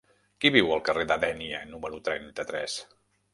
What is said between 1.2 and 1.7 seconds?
Dénia